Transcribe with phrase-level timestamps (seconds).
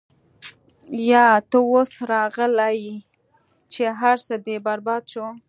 [1.09, 2.75] يا تۀ اوس راغلې
[3.71, 5.25] چې هر څۀ دې برباد شو-